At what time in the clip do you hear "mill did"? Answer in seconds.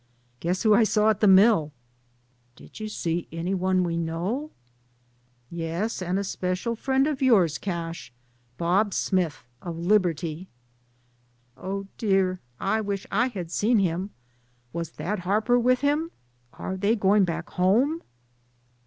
1.27-2.79